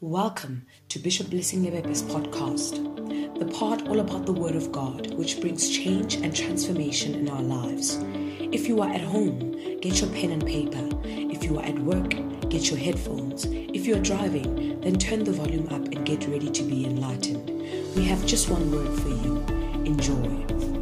[0.00, 5.40] Welcome to Bishop Blessing Lebepe's podcast, the part all about the Word of God, which
[5.40, 7.98] brings change and transformation in our lives.
[8.40, 10.88] If you are at home, get your pen and paper.
[11.04, 12.10] If you are at work,
[12.50, 13.44] get your headphones.
[13.44, 17.48] If you are driving, then turn the volume up and get ready to be enlightened.
[17.94, 19.38] We have just one word for you
[19.86, 20.73] enjoy.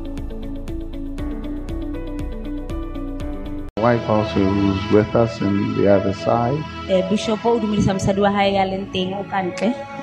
[3.82, 6.58] Wife also who's with us on the other side.
[6.88, 9.22] eh bishop o dumedisa mosadi wa hae ya leng teng o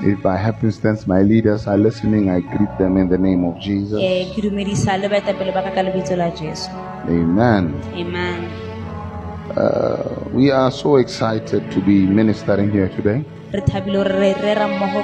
[0.03, 3.99] If by happenstance my leaders are listening, I greet them in the name of Jesus.
[4.03, 6.69] eh ke dumedisa le baetapele ba ka ka lebitso la jesu
[7.07, 7.73] Amen.
[7.95, 8.41] amen
[9.49, 13.25] Uh, we are so excited to be ministering here today.
[13.51, 13.61] re
[14.21, 15.01] re rera mmogo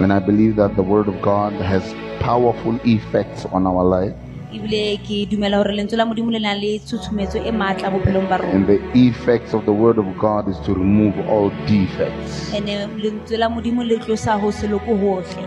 [0.00, 1.82] And I believe that the Word of God has
[2.20, 4.14] powerful effects on our life.
[4.54, 8.38] Ebile ke dumela hore lentswe la modimo le na le tshutshumetso e maatla bophelong ba
[8.54, 12.52] And the effects of the Word of God is to remove all defects.
[12.54, 15.46] ene eh, lentswe la modimo le tlosa ho se loko hohle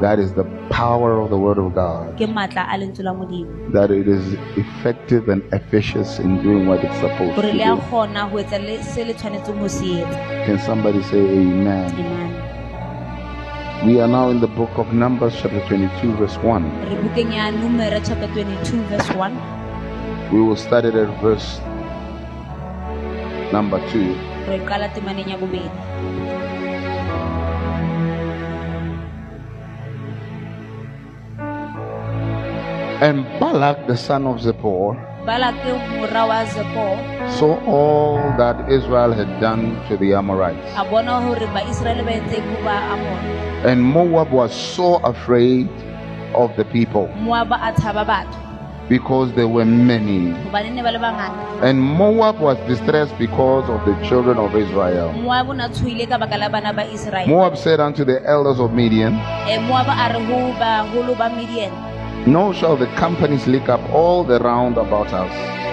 [0.00, 2.18] That is the power of the Word of God.
[2.18, 4.24] ke maatla a lentswe la modimo That it is
[4.62, 7.80] effective and efficacious in doing what it's supposed to le a do.
[7.88, 11.90] kgona ho etsa le- se le tshwanetseng ho se etsa Can somebody say amen?
[11.94, 12.43] amen
[13.84, 16.88] We are now in the book of Numbers, chapter 22, verse 1.
[16.88, 21.60] re bukeng ya numera chapter 22 verse 1 We will start it at verse
[23.52, 24.48] number 2.
[24.48, 25.68] re qala temaneng ya bobedi
[33.04, 36.86] And Balak, the son of Zippor, balake mora wa zepo
[37.38, 40.68] saw all that Israel had done to the Amorites.
[40.76, 45.68] a bona hore baiseraele ba entseng ho ba amona And Moab was so afraid
[46.34, 48.36] of the people moaba a tshaba batho
[48.86, 50.32] because there were many.
[50.44, 55.08] hobane ne ba le bangata And Moab was distressed because of the children of Israel.
[55.16, 58.20] moabi o ne a tshohile ka baka la bana ba israele Moab said unto the
[58.28, 59.14] elders of Midian,
[59.48, 59.56] eh,
[62.26, 64.24] Eh, moaba a re ho baholo ba midian Nor shall the companies lick up all
[64.24, 65.32] the round about us.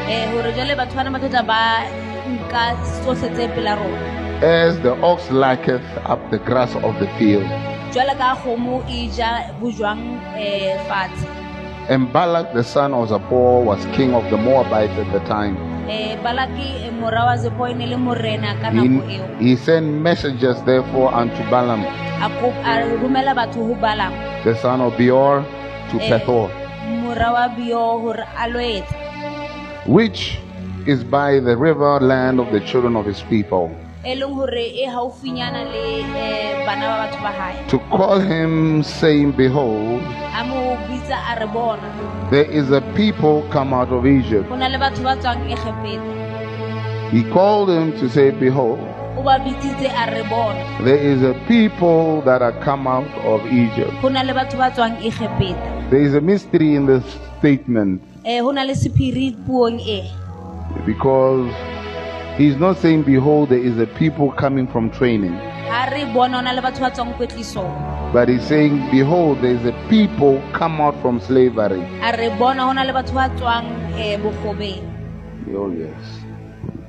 [0.09, 1.83] eh hore jwale batho bana ba tlatla ba
[2.27, 7.47] nka tsohle tse pela rona As the ox lacketh up the grass of the field.
[7.93, 10.01] jwale ka kgomo e ja bojwang
[10.35, 11.27] um fatshe
[11.89, 15.57] And Balak the son of Zippor was king of the Moabites at the time.
[15.89, 16.15] eh,
[17.01, 21.81] mora wa zepo ne le morena ka He, he sent messengers therefore unto Balaam
[22.21, 24.13] a ko- a romela batho ho balam
[24.43, 25.43] the son of Beor
[25.91, 26.09] to Eh.
[26.09, 26.49] Pethor,
[27.03, 28.95] mora wa bio hore a lo etsa
[29.85, 30.39] which
[30.87, 33.69] is by the river land of the children of his people,
[34.05, 37.67] e leng hore e haufinyana le um bana ba batho ba hae.
[37.67, 40.01] To call him, saying, Behold,
[40.39, 41.89] a mo bitsa a re bona.
[42.31, 44.47] there is a people come out of Egypt.
[44.49, 46.19] ho na le batho ba tswang egepete
[47.11, 48.79] He called him to say, Behold,
[49.17, 50.83] o ba bitsitse a re bona.
[50.83, 53.91] There is a people that are come out of Egypt.
[54.01, 57.03] ho na le batho ba tswang egepete There is a mystery in this
[57.39, 58.01] statement.
[58.25, 60.09] Um ho na le sephiri puong e.
[60.85, 61.51] Because
[62.37, 65.33] he's not saying, Behold, there is a people coming from training,
[65.67, 68.13] ha re bona ho na le batho ba tswang kwetlisong.
[68.13, 71.81] But he's saying, Behold, there is a people come out from slavery.
[72.01, 73.67] a re bona ho na le batho ba tswang
[74.23, 74.87] bokgobeng.
[75.53, 76.20] Oh, yes.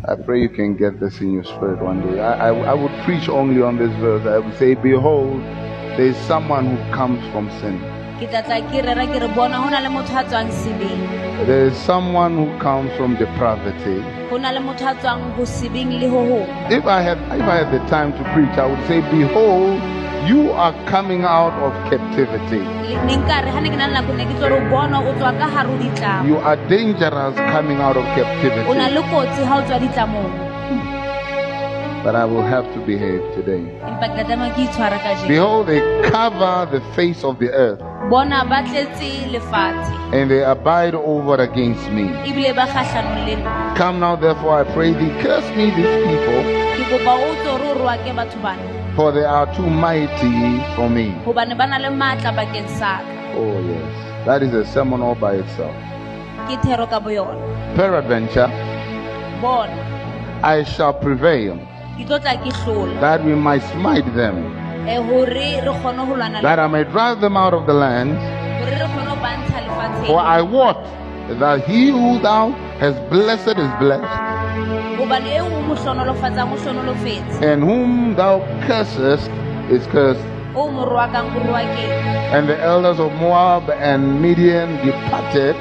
[0.04, 2.20] I pray you can get this in your spirit one day.
[2.20, 4.26] I, I, I would preach only on this verse.
[4.26, 5.40] I would say, Behold,
[5.96, 7.78] there is someone who comes from sin.
[8.22, 11.00] ke tla tla ke rera ke re bona ho na le motho a tswang sebeng
[11.46, 13.96] There is someone who comes from depravity.
[14.30, 17.48] ho na le motho a tswang ho sebeng le ho hong If I had if
[17.54, 19.80] I had the time to preach, I would say, Behold,
[20.28, 22.60] you are coming out of captivity.
[22.88, 24.98] Le- ne nkare ha ne ke na le nako ne ke tlo re o bona
[25.00, 28.78] o tswa ka hare ho ditlamo You are dangerous coming out of captivity.
[28.96, 30.32] le kotsi ha o tswa ditlamong
[32.04, 33.62] But I will have to behave today.
[33.86, 37.50] empa ke tla tlameha ke itshwara ka jeno Behold, they cover the face of the
[37.64, 37.78] earth,
[38.10, 42.06] bona ba tletse lefatshe and they abide over against me.
[42.26, 46.42] ebile ba kgahlanong le nna Come now, therefore, I pray thee, curse me these people,
[48.94, 50.88] ke kopa o tlo re o roake batho bana for they are too mighty for
[50.90, 51.12] me.
[51.25, 54.26] hobane ba na le maatla bakeng sa ka Oh, yes.
[54.26, 55.75] That is a sermon all by itself.
[56.49, 57.38] ke thero ka boyona
[57.75, 58.49] Peradventure,
[59.40, 59.72] bona
[60.43, 61.56] I shall prevail,
[61.96, 64.43] ke tlo tla ke hlola that we might smite them,
[64.87, 68.16] hore re kgone ho lwana le that I may drive them out of the land.
[68.61, 69.58] hore re kgone ho bantsha
[70.06, 70.81] For lefatsheng I wot
[71.38, 72.50] that he who thou
[72.82, 74.31] hast blessed is blessed,
[77.43, 79.31] and whom thou cursest
[79.70, 80.20] is cursed.
[80.54, 81.90] o mo roakang o roakeng
[82.32, 85.56] And the elders of Moab and Midian departed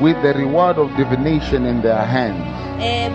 [0.00, 2.44] with the reward of divination in their hands.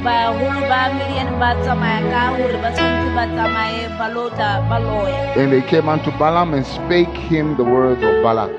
[0.01, 4.77] baholo ba median ba tsamaya ka gore ba tshwanetse ba tsamaye ba lo tla ba
[4.81, 8.49] loya And they came unto Balaam and spake him the words of Balak.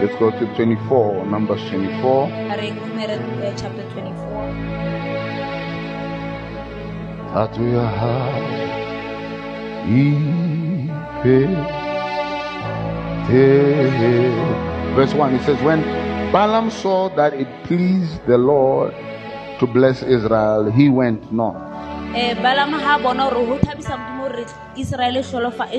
[0.00, 2.32] Let's go to 24, Numbers 24.
[2.56, 4.16] re numere eh, chapter 24
[7.36, 7.84] Atu ya
[9.84, 11.36] ipe.
[14.96, 15.84] Verse 1 it says, When
[16.32, 18.94] Balaam saw that it pleased the Lord
[19.60, 21.60] to bless Israel, he went not.
[22.10, 24.44] um balama ga bona go thabisa modimo gore
[24.76, 25.22] israele
[25.70, 25.78] e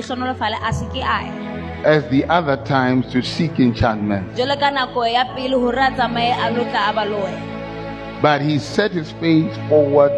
[0.64, 1.51] a se ke a
[1.84, 6.30] As the other times to seek enchantment, jalo ka nako ya pele gore a tsamaye
[6.30, 10.12] a lo tla a ba loya but he set his face forward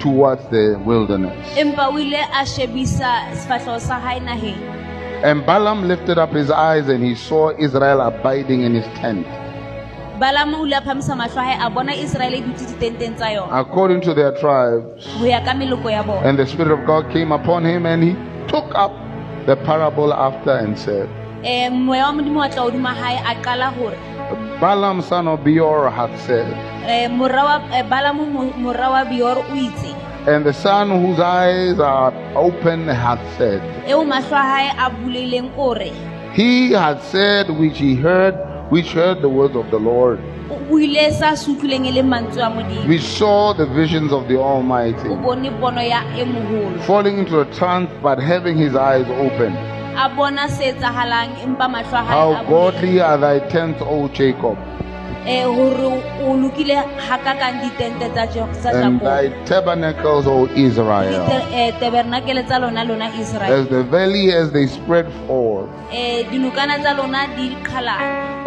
[0.00, 1.38] towards the wilderness.
[1.56, 4.58] empa o ile a shebisa sefatlhego sa gae nageng
[5.22, 9.26] And Balaam lifted up his eyes and he saw Israel abiding in his tent.
[10.18, 13.30] balama o ile a phamisa matlho a gae a bona israele e dutse ditenteng tsa
[13.32, 15.06] yone according to their tribes.
[15.20, 18.02] go ya ka meloko ya bona And the Spirit of God came upon him, and
[18.02, 18.14] he
[18.50, 18.90] took up
[19.48, 21.08] the parable after and said,
[21.72, 23.96] moya wa modimo wa tla odimo gae a qala gore
[24.60, 26.52] Balaam son of Beor hath said,
[26.84, 27.08] eh,
[27.88, 29.94] balamo mo- morra wa bior o itse.
[30.28, 35.50] and the son whose eyes are open hath said, eo matlho a gae a buleileng
[35.56, 35.90] ore
[36.34, 38.34] He hath said which he heard,
[38.70, 40.18] which heard the words of the Lord,
[40.50, 42.86] o buile sa se utlwileng e leng mantswe a modimo.
[42.88, 47.90] Which saw the visions of the Almighty, bone pono ya mogolo falling into a trance,
[48.02, 49.56] but having his eyes open.
[49.96, 54.56] a bona se etsagalang empa matlho a How godly are thy tents, O Jacob,
[55.26, 56.76] eh, gore o lokile
[57.08, 61.26] hakakang ditente tsa Jo- tsa and thy tabernacles, O Israel.
[61.52, 66.22] Eh, tabernakele tsa lona lona israele as the valley as they spread forth, eh,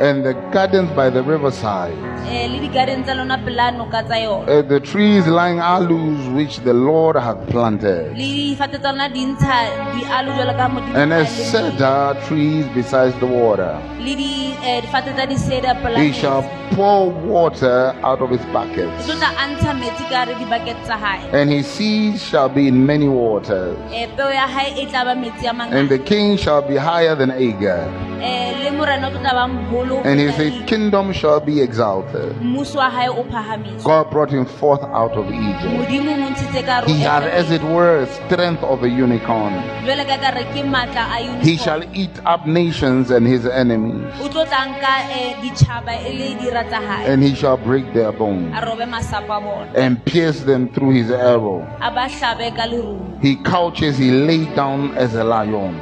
[0.02, 1.94] dinokana tsa lona di qhalane and the gardens by the riverside,
[2.28, 6.28] eh, le digareng tsa lona pela noka tsa yone eh, as the trees lying aloes
[6.36, 11.14] which the Lord hath planted, difate tsa lona di ntsha dialo jalo ka modimo and
[11.14, 11.28] a leng.
[11.28, 13.78] cedar trees beside the water.
[14.00, 16.22] le di- eh, difate tsa diseda pela He metsi.
[16.22, 20.78] shall pour water out of his e buckets, tla a ntsha metsi ka re dibaket
[20.84, 23.78] tsa hae and his seeds shall be in many waters.
[23.94, 27.16] Eh, peo ya hae e tla ba metsi a And the king shall be higher
[27.16, 27.90] than Agag,
[28.22, 30.66] le morena o tlo tla ba moholo ho and his feta Eve.
[30.66, 32.36] kingdom shall be exalted.
[32.42, 35.74] mmuso wa hae o phahamiswa God brought him forth out of Egypt.
[35.78, 39.54] modimo o mo ntshitse ka He had, as it were, strength of a unicorn.
[39.86, 44.06] jwale ka ka re ke maatla a He shall eat up nations and his enemies,
[44.22, 47.92] o tlo tla nka um ditšhaba e le dira tsa hae and he shall break
[47.94, 51.66] their bones a robe masapo a bona and pierce them through his arrow.
[51.82, 55.78] a ba hlabe ka lerumo He couches, he lay down as a lion,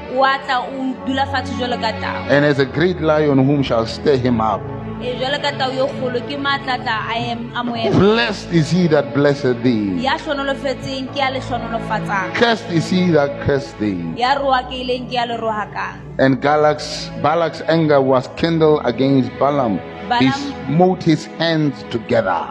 [2.29, 3.85] o atla o dula fatshe jwalo ka tao and as a great lion whom shall
[3.85, 4.61] stir him up.
[5.01, 9.13] jwalo ka tao yo kgolo ke maatlatla a em- a moema Blessed is he that
[9.13, 13.97] blesseth thee, ya hlonolofetseng ke ya le hlonolofatsang cursed is he that cursed thee.
[14.15, 19.79] ya rohakeileng ke ya le rohakang And Galak's, Balak's anger was kindled against Balaam.
[20.19, 20.27] He
[20.67, 22.43] smote his hands together.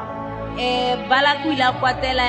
[1.09, 2.29] balak o ile a kwatela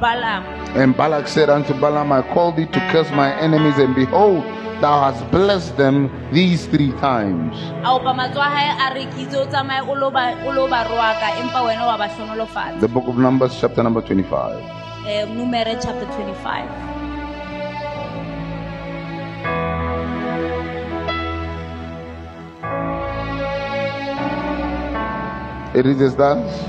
[0.00, 0.42] balam
[0.74, 4.42] And Balak said unto Balaam, I called thee to curse my enemies, and behold,
[4.80, 7.54] thou hast blessed them these three times.
[7.84, 10.84] a opa matso a hae a rekitse o tsamaye o lo ba o lo ba
[10.90, 14.62] rohaka empa wena wa ba hlonolofatsa The book of Numbers, chapter number 25.
[15.08, 16.98] um numere chapter 25
[25.74, 26.68] It is thus.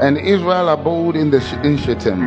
[0.00, 2.20] And Israel abode in the in Shittim,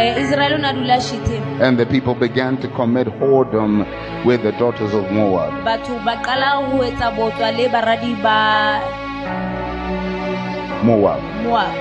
[0.00, 3.84] eh, israele o ne a dula shittim and the people began to commit whoredom
[4.24, 5.52] with the daughters of Moab.
[5.64, 8.38] batho ba qala ho etsa botswa le baradi ba
[10.84, 11.20] Moab.
[11.44, 11.72] moab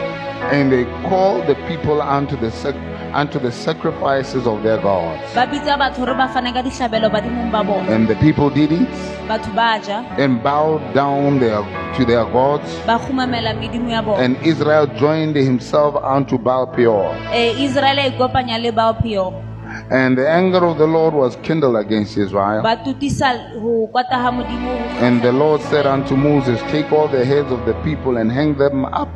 [0.52, 5.22] And they called the people unto the sac- unto the sacrifices of their gods.
[5.36, 8.72] ba bitsa batho hore ba fane ka dihlabelo badimong ba bona And the people did
[8.72, 8.88] it
[9.28, 11.62] batho ba ja and bowed down their,
[11.98, 12.70] to their gods.
[12.86, 17.16] ba khumamela medimo ya bona And Israel joined himself unto Baal Peor.
[17.34, 19.34] israele kopanya le baophio
[19.92, 22.62] And the anger of the Lord was kindled against Israel.
[22.64, 27.08] ba tutisa ho kwata ha modimo ho And the Lord said unto Moses, Take all
[27.08, 29.10] the heads of the people and hang them up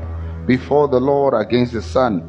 [0.45, 2.21] before the Lord against the sun,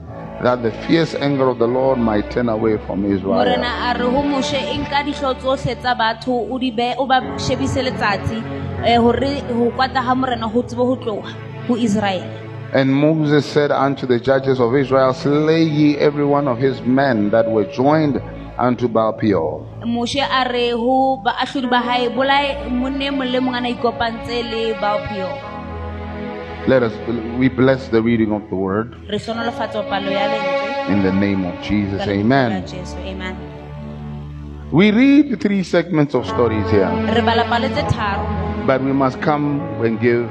[0.43, 3.35] that the fierce anger of the Lord might turn away from Israel.
[3.39, 7.07] morena a re ho moshe e nka dihloo tsohle tsa batho o di be o
[7.07, 8.43] ba shebise letsatsi
[8.85, 11.33] eh, hore ho kwata ha morena ho tsebe ho tloha
[11.69, 12.41] ho israele
[12.75, 17.31] And Moses said unto the judges of Israel, Slay ye every one of his men
[17.31, 18.21] that were joined
[18.59, 19.63] unto Baal Peor.
[19.87, 24.43] moshe a re ho baahlodi ba hae bolae monne mong le mong a na ikopantse
[24.51, 25.29] le baophio
[26.67, 26.93] Let us
[27.39, 31.43] we bless the reading of the word re hlonolofatsa palo ya lentswe in the name
[31.51, 31.99] of Jesus.
[32.01, 33.37] ka lebitso la Amen.
[34.73, 38.25] We read three segments of stories here, re bala palo tse tharo
[38.67, 40.25] but we must come and give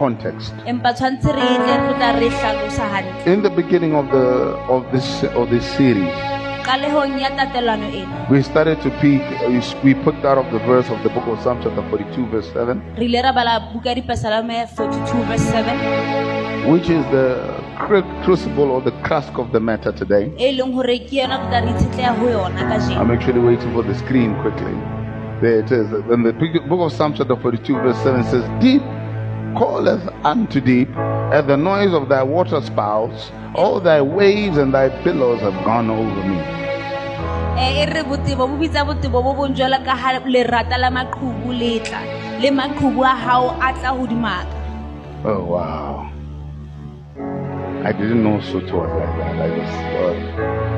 [0.00, 0.52] context.
[0.72, 4.26] empa tshwantse re tle re tla re hlalosa hantle In the beginning of the
[4.74, 5.08] of this
[5.40, 6.14] of this series,
[6.68, 9.22] qalehong ya tatelano ena we started to pick.
[9.40, 9.48] Uh,
[9.84, 12.82] we put out of the verse of the book of Psalm chapter 42, verse 7,
[13.00, 17.26] re ile ra bala buka ya dipesalame 42 verse 7 which is the
[17.86, 20.24] cru- crucible or the crux of the matter today.
[20.60, 23.82] leng hore ke yona re tla re itshetleha ho yona kajeno I'm actually waiting for
[23.90, 24.76] the screen quickly.
[25.40, 25.86] There it is.
[26.16, 26.32] In the
[26.68, 28.82] book of Psalm chapter 42, verse 7 says, Deep
[29.56, 30.88] calleth unto deep
[31.32, 33.30] at the noise of thy water spouts.
[33.54, 36.40] All thy waves and thy billows have gone over me.
[37.58, 41.80] E re botebo bo bitsa botebo bo bong ka ha lerata la maqhubu le
[42.40, 44.58] le maqhubu a hao a tla hodimaka
[45.24, 46.12] Oh, wow.
[47.84, 49.42] I didn't know Sotho was like that.
[49.42, 50.36] I just thought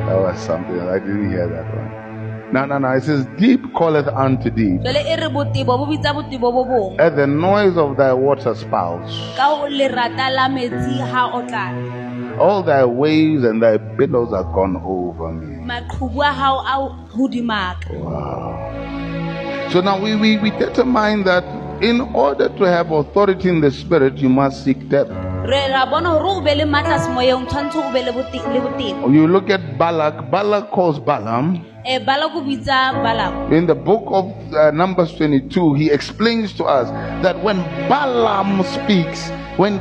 [0.09, 0.80] that was something.
[0.80, 2.10] I didn't hear that one.
[2.52, 2.90] No, no, no.
[2.92, 7.14] It says, Deep calleth unto deep jwale re botebo bo bitsa botebo bo bong at
[7.16, 9.12] the noise of thy water spouts.
[9.37, 14.45] ka ho lerata la metsi ha o tlala All thy waves and thy billows are
[14.54, 15.64] gone over me.
[15.64, 16.76] maqhubu a hao a
[17.14, 19.69] hodimaka Wow.
[19.71, 21.45] So now we, we, we determine that
[21.80, 25.11] in order to have authority in the spirit, you must seek depth.
[25.47, 28.61] re ra bona hore o be le matla semoyeng tshwanetse o be le bote- le
[28.61, 31.64] botebo You look at Balak, Balak calls Balaam.
[31.85, 36.91] E balam In the book of uh, Numbers 22, he explains to us
[37.23, 37.57] that when
[37.89, 39.79] Balaam speaks, when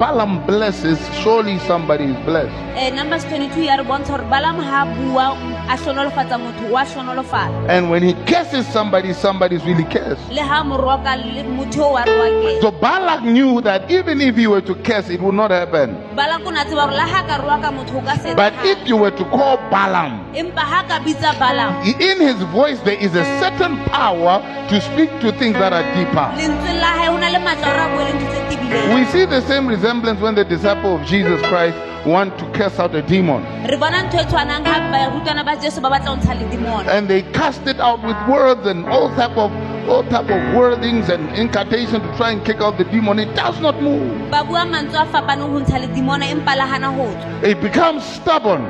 [0.00, 2.50] Balaam blesses, surely somebody is blessed.
[2.74, 5.26] eh numbers 22 ya re bontsha hore balam ha bua
[5.70, 10.26] a hlonolofatsa motho wa hlonolofala And when he curses somebody, somebody's really cursed.
[10.32, 14.46] le ha mo le motho o wa re So Balak knew that even if he
[14.48, 15.94] were to curse, it would not happen.
[16.16, 18.78] bala ko na tseba hore la ha ka roa motho o ka se But if
[18.88, 23.14] you were to call Balaam, empa ha ka bitsa balam in his voice there is
[23.14, 26.26] a certain power to speak to things that are deeper.
[26.34, 29.19] lentsweng la hae ho na le matla a bue le ntho tse tebileng We see
[29.26, 33.42] the same resemblance when the disciple of Jesus Christ want to cast out a demon
[33.68, 37.08] re bona ntho tshwanang ha barutwana ba jesu ba batla ho ntsha le demona and
[37.08, 39.52] they cast it out with words and all type of
[39.88, 43.18] all type of wordings and incantation to try and kick out the demon.
[43.18, 44.30] It does not move.
[44.30, 47.60] ba bua mantswe a fapaneng ho ntsha le demona empa la hana ho tswa It
[47.60, 48.62] becomes stubborn.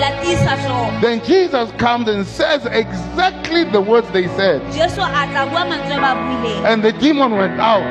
[0.00, 4.60] la tiisa hlooho Then Jesus comes and says exactly the words they said.
[4.72, 7.84] jesu a tla bua mantswe a ba buileng And the demon went out.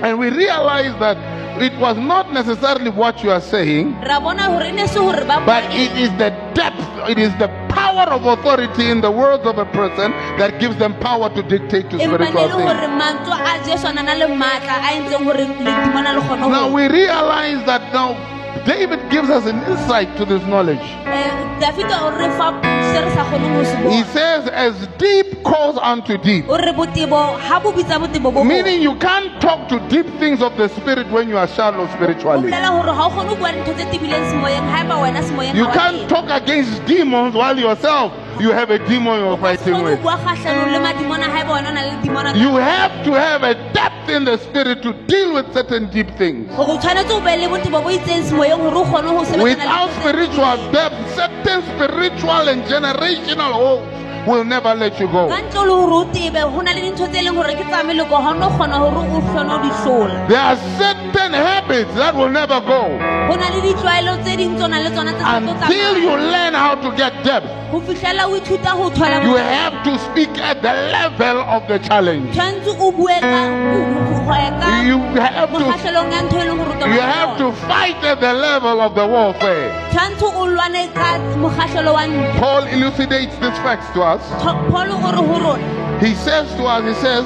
[0.00, 1.16] Le demona la tswa And we realize that
[1.60, 5.40] it was not necessarily what you are saying, ra bona hore ne se hore ba
[5.40, 9.44] bua but it is the depth, it is the power of authority in the words
[9.46, 12.88] of a person that gives them power to dictate to spiritual things.
[13.00, 16.72] mantswe a jesu a nana le matla a entseng hore le demona le kgone Now
[16.72, 20.80] we realize that now David gives us an insight to this knowledge.
[21.06, 21.30] Eh,
[21.60, 22.52] dafita o re fa
[22.92, 26.48] se re sa kgoneng ho se He says, as deep calls unto deep.
[26.48, 30.06] o re botebo ha bo bitsa botebo bo bong Meaning you can't talk to deep
[30.18, 32.50] things of the spirit when you are shallow spiritually.
[32.50, 35.54] bolela hore ha o kgone ho bua dintho tse tebileng semoyeng ha eba wena semoyeng
[35.54, 39.90] You can't talk against demons while yourself you have a demon you're fighting Kgone ho
[39.90, 40.02] with.
[40.02, 43.42] bua kgahlanong le madimona ha eba wena o na le demona You have to have
[43.42, 46.48] a depth in the spirit to deal with certain deep things.
[46.54, 49.36] hore o tshwanetse o be le botebo bo itseng semoyeng hore o kgone ho sebetsana
[49.36, 53.86] le Without dintho tse- spiritual depth, certain spiritual and generational holds
[54.26, 55.28] will never let you go.
[55.28, 57.82] ka ntle le hore o tebe ho na le dintho tse leng hore ke tsa
[57.84, 61.94] meleko ha o no kgona hore o kgone ho di hlola There are certain habits
[61.94, 62.80] that will never go
[63.28, 65.98] ho na le ditlwaelo tse ding tse o nang le tsona tse sa tlo until
[65.98, 67.46] you learn how to get depth.
[67.70, 71.78] ho fihlela o ithuta ho thola You have to speak at the level of the
[71.78, 72.34] challenge.
[72.34, 76.38] tshwanetse o bue ka o- o- ho ya ka You have to mokgahlelong ya ntho
[76.48, 79.70] leng hore o tobana you have to fight at the level of the warfare.
[79.92, 81.08] tshwanetse o lwane ka
[81.38, 84.09] mokgahlelo wa ntho Paul elucidates this fact to us.
[84.18, 85.64] Pholo o re ho rona
[86.00, 87.24] He says to us, he says,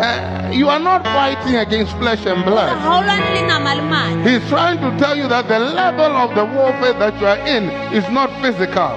[0.00, 2.68] uh, you are not fighting against flesh and blood.
[2.84, 6.12] ha o lwane le nama le mane He's trying to tell you that the level
[6.24, 8.90] of the warfare that you are in is not physical.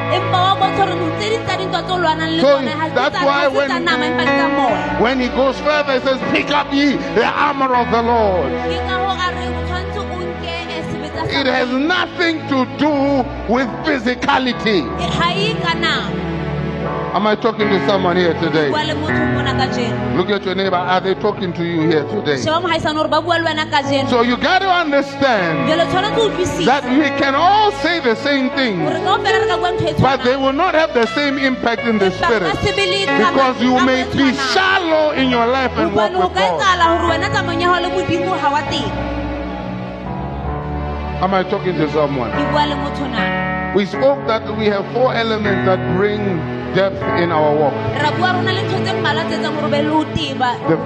[2.41, 2.57] So,
[2.95, 3.69] that's why when-
[5.03, 8.51] When he goes further, he says, Pick up ye the armor of the Lord.
[11.39, 14.81] It has nothing to do with physicality.
[17.13, 18.69] Am I talking to someone here today?
[18.69, 20.75] bua le motho mona ka jeno Look at your neighbor.
[20.77, 22.41] Are they talking to you here today?
[22.41, 25.85] sheba mohaisane gore ba bua le wena ka jeno So you got to understand jale
[25.85, 29.47] tshwanetse o utlwisisa that we can all say the same thing, gore ka ofela re
[29.47, 32.49] ka bua ntho but they will not have the same impact in the spirit.
[32.65, 36.33] se be le taba- Because you may be shallow in your life and walk with
[36.33, 36.49] God.
[36.49, 38.89] etsala gore wena tsamayong ya hao le modimo ha wa teng
[41.21, 42.31] Am I talking to someone?
[42.33, 43.21] ke bua le motho na
[43.77, 46.21] We spoke that we have four elements that bring
[46.75, 47.73] depth in our walk.
[48.03, 50.77] ra bua rona le ntho tse mmalwa tse etsang gore be le ho teba The,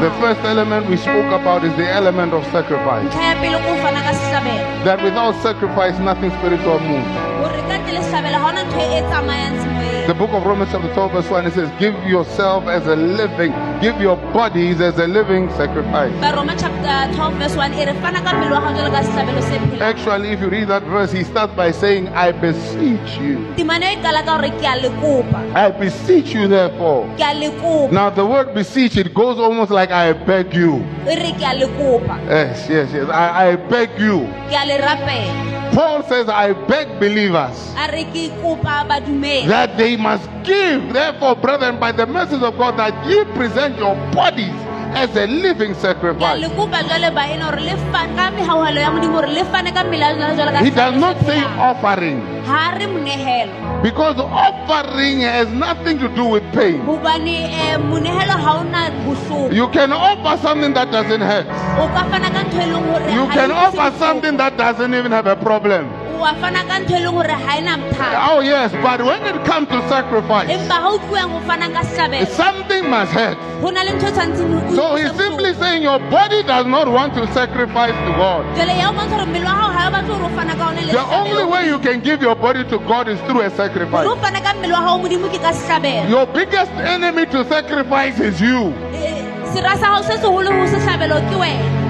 [0.00, 3.04] the first element we spoke about is the element of sacrifice.
[3.08, 7.12] ntlha ya pele ko fana ka sehlabelo That without sacrifice, nothing spiritual moves.
[7.42, 8.80] gore ka ntle le sehlabelo ha ona ntho
[9.10, 12.86] tsamayang semoyeng The book of Romans, chapter 12, verse 1, it says, Give yourself as
[12.86, 16.12] a living, give your bodies as a living sacrifice.
[16.20, 19.58] baroma chapter 12 verse 1 re fana ka mmele wa gago jalo ka sehlabelo se
[19.58, 23.36] phelang Actually, if you read that verse, he starts by saying, I beseech you.
[23.56, 27.06] temane qala ka gore ke a le kopa I beseech you, therefore.
[27.16, 30.78] ke a le kopa Now, the word beseech, it goes almost like I beg you.
[31.06, 33.08] re ke a le kopa Yes, yes, yes.
[33.10, 34.26] I, I beg you.
[34.50, 39.76] ke a le rapela Paul says, I beg believers a re ke kopa badumedi that
[39.76, 40.92] they must give.
[40.92, 44.54] Therefore, brethren, by the mercies of God, that ye present your bodies
[44.94, 46.40] as a living sacrifice.
[46.40, 49.84] le kopa jwale baena gore le fa- ka megaoelo ya modimo gore le fane ka
[49.84, 55.20] mmele ya lona jwalo ka He does not say offering ha re monehelo because offering
[55.20, 56.80] has nothing to do with pain.
[56.86, 61.46] gobane eh, monehelo ha ona bohloko You can offer something that doesn't hurt.
[61.78, 65.26] o ka fana ka ntho leng gore You can offer something that doesn't even have
[65.26, 65.84] a problem.
[66.20, 69.68] Wa fana ka ntho leng gore ha ena bothata Oh, yes, but when it comes
[69.68, 73.36] to sacrifice, empa ha o tluang go fana ka sehlabelo something must hurt.
[73.62, 77.14] go na le ntho tshwanetseng o So he's simply saying your body does not want
[77.14, 78.44] to sacrifice to God.
[78.56, 80.64] jwale ya o bontsha gore mmele wa gago ga o batle gore o fana ka
[80.66, 83.50] one le The only way you can give your body to God is through a
[83.50, 84.06] sacrifice.
[84.06, 88.18] o fana ka mmele wa gago modimo ke ka sehlabelo Your biggest enemy to sacrifice
[88.20, 88.72] is you.
[88.92, 89.24] Eh,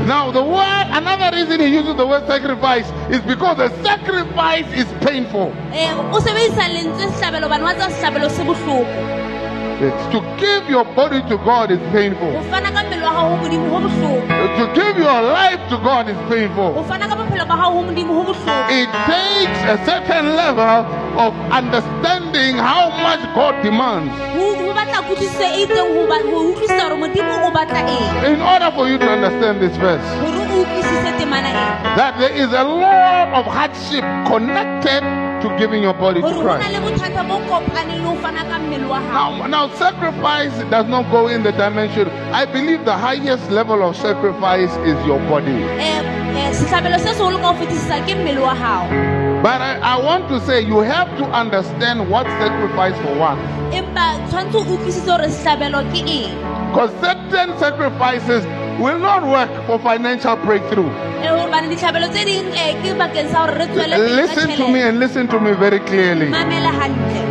[0.09, 4.67] Eh, Now, the word, another reason he uses the word sacrifice is because the sacrifice
[4.73, 5.53] is painful.
[9.79, 12.33] To give your body to God is painful.
[12.51, 16.09] fana ka mmele wa gago go modimo go bohloko To give your life to God
[16.09, 16.83] is painful.
[16.89, 20.83] fana ka bophelo ba gago go modimo go bohloko It takes a certain level
[21.25, 26.83] of understanding how much God demands go go batla kutlwisiso itseng go ba- go utlwisisa
[26.89, 30.03] gore modimo o batla eng in order for you to understand this verse.
[30.19, 35.03] gore o utlwisise temana eng That there is a lot of hardship connected
[35.43, 36.73] to giving your body to Christ.
[36.73, 40.87] le bothata bo kopaneng le go fana ka mmele wa gago Now, now, sacrifice does
[40.87, 42.09] not go in the dimension.
[42.33, 45.63] I believe the highest level of sacrifice is your body.
[45.79, 46.03] Eh,
[46.37, 50.29] eh, setlhabelo se segolo ka go fetisisa ke mmele wa gago But I, I want
[50.31, 53.39] to say you have to understand what sacrifice for what.
[53.73, 56.35] empa tshwanetse o utlwisise gore setlhabelo ke eng
[56.71, 58.45] Because certain sacrifices
[58.79, 60.91] will not work for financial breakthrough.
[61.23, 64.49] Eh, gobane ditlhabelo tse ding eh, ke bakeng sa gore re tswele pele ka Listen
[64.57, 66.31] to me and listen to me very clearly.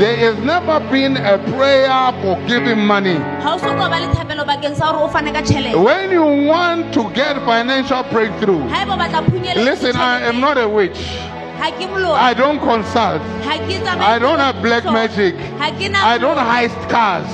[0.03, 3.15] There has never been a prayer for giving money.
[3.43, 6.25] ga o soko ba le thapelo bakeng sa gore o fane ka tšhelete When you
[6.51, 10.67] want to get financial breakthrough, ga eba o batla phunyeletso listen, I am not a
[10.67, 11.01] witch.
[11.63, 13.21] ga ke moloi I don't consult.
[13.47, 15.35] ga ke tsamaye I don't have black magic.
[15.63, 17.29] ga ke na I don't heist cars.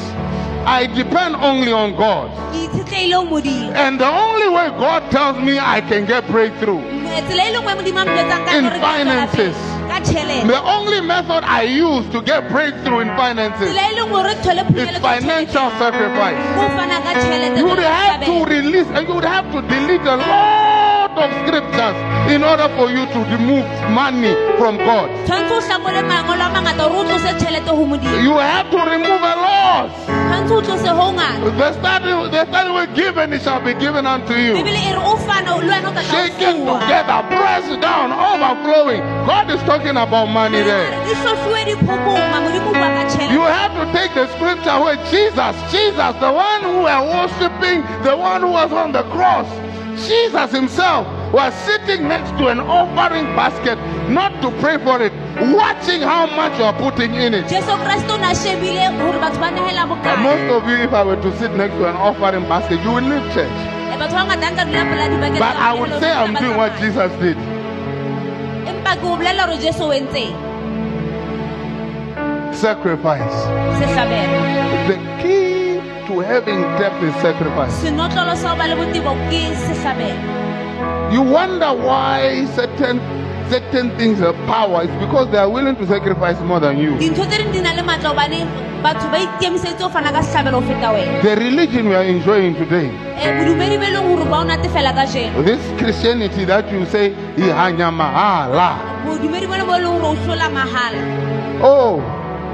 [0.66, 2.32] I depend only on God.
[2.52, 6.80] ke itshetleile o modimo And the only way God tells me I can get breakthrough,
[7.28, 9.58] tsela lengwe modimo a mjwetsang ka In gore ke tswela finances.
[9.58, 14.10] pele ka tšhelete the only method I use to get breakthrough in finances tsela leng
[14.12, 16.42] gore re thole is financial sacrifice.
[16.56, 20.06] ko fana ka tšhelete You would have to release and you would have to delete
[20.08, 21.96] a lot of scriptures
[22.32, 25.10] in order for you to remove money from God.
[25.26, 28.78] tshwanetse o tlhakole mangolo a mangata gore o tlose tšhelete go modimo You have to
[28.78, 29.90] remove a lot.
[30.06, 31.14] tshwanetse o tlose go
[31.58, 34.54] The starting, the starting with give and it shall be given unto you.
[34.56, 39.02] bebele re o fana le wena o tla tla o Shaking together, pressed down, overflowing.
[39.28, 40.90] God is talking about money there.
[41.06, 45.56] di tlhotlhiwe diphokoma modimo o bua ka You have to take the scripture where Jesus,
[45.72, 49.48] Jesus, the one who were worshiping, the one who was on the cross,
[50.08, 53.78] Jesus himself was sitting next to an offering basket,
[54.10, 55.12] not to pray for it,
[55.56, 57.48] watching how much you are putting in it.
[57.48, 60.94] jesu kreste o ne a shebile gore batho ba nagela bokae Most of you, if
[60.94, 63.58] I were to sit next to an offering basket, you will leave church.
[63.92, 66.58] Eh, batho ba bangata ha nka dula pela dibakeng But I would say I'm doing
[66.58, 66.72] what.
[66.80, 67.38] Jesus did.
[68.70, 70.34] empa ke o bolella hore jesu o entseng
[72.54, 73.38] Sacrifice.
[74.88, 75.63] The key
[76.08, 77.74] to having depth in sacrifice.
[77.84, 80.42] senotlolo sa ho ba le botebo ke sehlabelo
[81.14, 82.98] You wonder why certain
[83.50, 84.84] certain things have power.
[84.84, 86.98] It's because they are willing to sacrifice more than you.
[86.98, 88.40] dintho tse ding di na le matla hobane
[88.84, 92.56] batho ba ikemiseditse ho fana ka sehlabelo ho feta wena The religion we are enjoying
[92.56, 96.82] today, eh, bodumedi be leng hore ba o natefela ka jeno this Christianity that you
[96.90, 98.70] say, "Ihanya mahala."
[99.06, 101.02] bodumedi bo le bo leng hore o hlola mahala
[101.62, 102.02] Oh,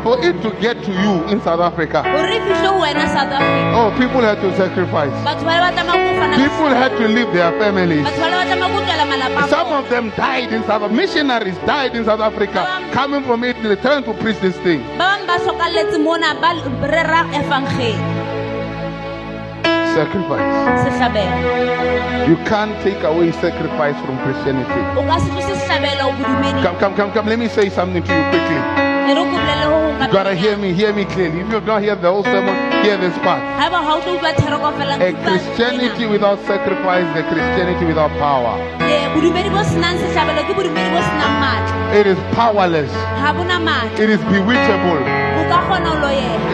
[0.03, 3.31] for it to get to you in South Africa, hore re fihle ho wena south
[3.35, 5.12] africa oh, people had to sacrifice.
[5.27, 8.05] batho ba le ba tlameha ko fana ka People had to leave their families.
[8.05, 10.83] batho ba le ba tlameha ko tlohela malapa a Some of them died in South
[10.83, 10.95] Africa.
[11.01, 14.79] Missionaries died in South Africa, coming from Italy, trying to preach this thing.
[14.97, 16.49] ba bang ba hlokalletse mona ba
[16.95, 17.99] rera efangeng
[19.95, 20.47] Sacrifice.
[22.29, 24.81] You can't take away sacrifice from Christianity.
[24.95, 27.25] o ka se tlose sehlabelo bodumedi Come, come, come, come.
[27.27, 28.88] Let me say something to you quickly.
[29.15, 31.39] Re ko bolelle ho hong ka You gotta hear me, hear me clearly.
[31.41, 33.41] If you've not heard the whole sermon, hear this part.
[33.59, 38.11] haeba ha o tlo utlwa thero kaofela A Christianity without sacrifice, is a Christianity without
[38.19, 38.53] power.
[39.13, 42.91] bodumedi bo senang sehlabelo ke bodumedi bo senang matla It is powerless.
[43.21, 45.01] ha bona matla It is bewitchable.
[45.39, 46.09] o ka kgona ho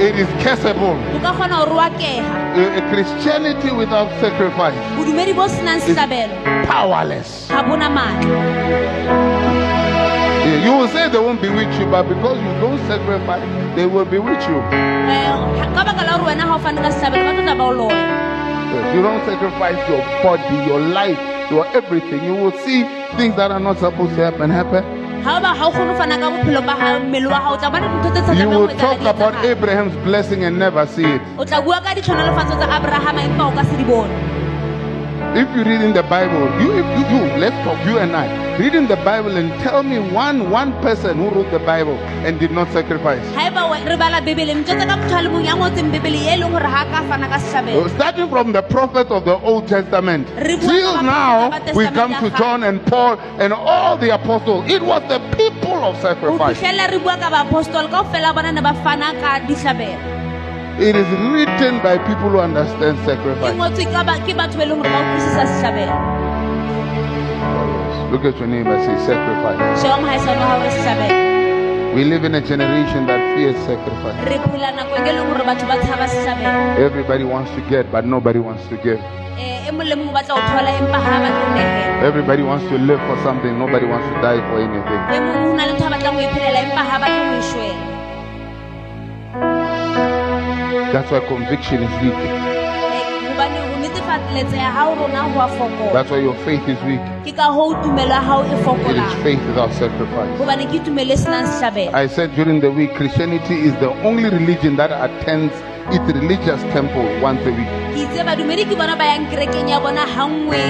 [0.07, 0.95] It is curseable.
[1.15, 4.79] o ka kgona ho roakeha A, Christianity without sacrifice,
[5.51, 5.79] senang
[6.67, 7.47] powerless.
[10.55, 12.79] Ha bona matla Yeah, You will say they won't bewitch you, but because you don't
[12.87, 13.43] sacrifice,
[13.75, 14.59] they will bewitch you.
[15.75, 17.71] ka baka la hore wena ha o fane ka sehlabelo ba tlo tla ba o
[17.71, 18.03] loya
[18.75, 21.19] Yes, you don't sacrifice your body, your life,
[21.51, 22.23] your everything.
[22.25, 22.83] You will see
[23.15, 24.83] things that are not supposed to happen happen.
[25.25, 27.57] ha ba ha o kgone ho fana ka bophelo ba ha mmele wa hao o
[27.57, 29.33] tla bona dintho tse sa You will talk about.
[29.45, 31.21] Abraham's blessing and never see it.
[35.35, 38.55] If you read in the Bible, you, if you, you, let's talk, you and I,
[38.57, 42.39] read in the Bible and tell me one, one person who wrote the Bible and
[42.39, 43.19] did not sacrifice.
[43.35, 46.51] haeba we- re bala bebele ntjwetsa ka motho a le mong ya ngotseng bebele leng
[46.55, 50.25] hore ha a ka fana ka sehlabelo Starting from the prophets of the Old Testament
[50.39, 52.29] till now, we come to.
[52.37, 54.63] John and Paul and all the apostles.
[54.71, 56.55] It was the people of sacrifice.
[60.77, 63.55] It is written by people who understand sacrifice.
[63.55, 65.95] ngotswe ka ba- ke batho ba leng hore ba utlwisisa sehlabelo
[68.11, 69.59] Look at your neighbor, say sacrifice.
[69.81, 71.15] sheba mohaisane wa hao re sehlabelo
[71.95, 74.19] We live in a generation that fears sacrifice.
[74.27, 78.39] re phela nakong leng hore batho ba tshaba sehlabelo Everybody wants to get, but nobody
[78.43, 78.99] wants to give.
[78.99, 82.43] um e mong le mong o batla ho thola empa ha ba tlo nehela Everybody
[82.43, 85.01] wants to live for something, nobody wants to die for anything.
[90.93, 92.13] That's why conviction is weak.
[92.15, 96.79] Eh, hobane ho netefaletseha ha o rona ho a fokola That's why your faith is
[96.83, 96.99] weak.
[97.25, 100.31] ke ka hoo tumelo ya hao It is faith without sacrifice.
[100.39, 104.75] hobane ke tumelo senang sehlabelo I said during the week, Christianity is the only religion
[104.75, 105.53] that attends
[105.95, 107.71] its religious temple once a week.
[107.95, 110.63] ke itse badumedi ke bona ba yang kerekeng ya bona ha nngwe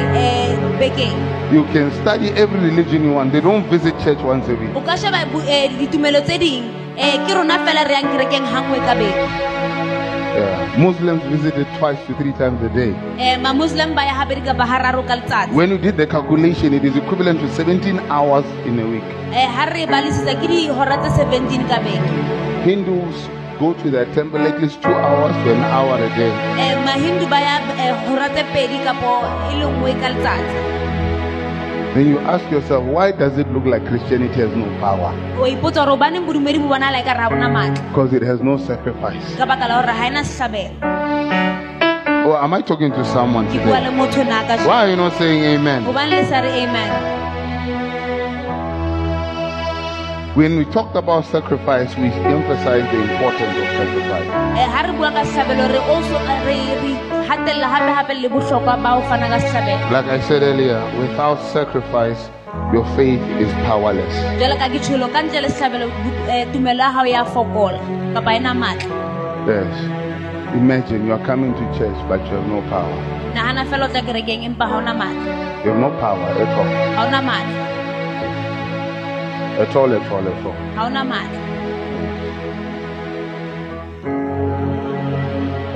[0.80, 1.18] bekeng
[1.54, 3.30] You can study every religion you want.
[3.32, 4.74] They don't visit church once a week.
[10.36, 10.76] Yeah.
[10.78, 12.92] Muslims visit it twice to three times a day.
[13.18, 16.84] Eh, mamuslim ba ya habedi kapa hararo ka letsatsi When you did the calculation, it
[16.84, 19.08] is equivalent to 17 hours in a week.
[19.32, 22.12] Eh, ha re balisisa ke dihora tse 17 ka beke
[22.68, 23.28] Hindus
[23.60, 26.32] go to their temple at least two hours to an hour a day.
[26.60, 26.76] Eh,
[31.96, 35.16] Then you ask yourself, why does it look like Christianity has no power?
[35.40, 38.42] o ipotsa hore obaneng bodumedi bo bonahala ka re ha bona matla Because it has
[38.44, 39.24] no sacrifice.
[39.40, 40.76] ka baka la hore ha ena sehlabelo
[42.28, 43.70] Oh, am I talking to someone today?
[43.88, 45.88] le motho na ka Why are you not saying amen?
[50.36, 54.28] When we talked about sacrifice, we emphasized the importance of sacrifice.
[54.60, 56.18] Eh, ha re bua ka sehlabelo re also
[56.48, 56.92] re re
[57.30, 61.40] hatella hape hape le bohlokwa ba ho fana ka sehlabelo Like I said earlier, without
[61.56, 62.28] sacrifice,
[62.76, 64.16] your faith is powerless.
[64.42, 67.80] jwale ka ke tjholo ka ntle le sehlabelo bu- eh, tumelo ya hao ya fokola
[68.14, 68.92] kapa ena matla
[69.48, 69.72] Yes.
[70.56, 73.00] Imagine you are coming to church, but you have no power.
[73.40, 75.32] nahana fela o tla kerekeng empa ha ona matla
[75.64, 76.70] You have no power at all.
[79.60, 80.54] Ha ona matla At all, at all, at all.
[80.76, 81.40] ha ona matla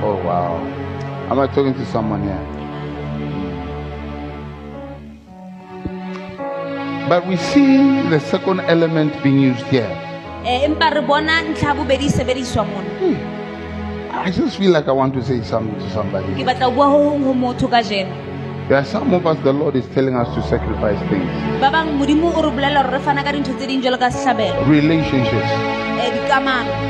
[0.02, 0.56] Oh, wow.
[1.30, 2.46] Am I talking to someone here?
[7.10, 9.90] But we see the second element being used here.
[10.46, 12.90] Eh, empa re bona ntlha ya bobedi sebediswa mona
[14.26, 16.34] I just feel like I want to say something to somebody.
[18.70, 19.52] Batla ho bua ho hong ho motho ka jeno There are some of us, the
[19.52, 21.30] Lord is telling us to sacrifice things.
[21.62, 24.10] ba bang modimo o re bolelela gore re fana ka dintho tse ding jalo ka
[24.10, 25.52] setlhabelo Relationships.
[26.32, 26.46] um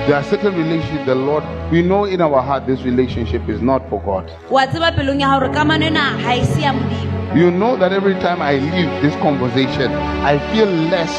[0.06, 3.88] There are certain relationships the Lord, we know in our heart this relationship is not
[3.90, 4.28] for God.
[4.52, 8.16] wa tseba pelong ya gore kamano ena ga se ya modimo You know that every
[8.16, 9.92] time I leave this conversation,
[10.26, 11.14] I feel less.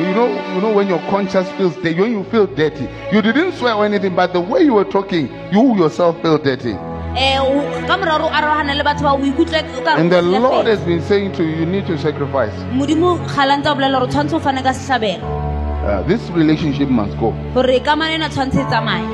[0.00, 2.88] You know, you know when your conscience feels dirty, when you feel dirty.
[3.12, 6.72] You didn't swear or anything, but the way you were talking, you yourself feel dirty.
[7.14, 10.22] Ka mora gore o arogane le batho ba o ikutlwe o ka re And the.
[10.22, 12.52] Lord has been saying to you, you need to sacrifice.
[12.72, 15.26] modimo ga la ntse o bolelela gore o tshwanetse o fane ka setlhabelo
[15.80, 17.32] Uh, this relationship must go.
[17.54, 19.06] gore kamano ena tshwanetse tsamaye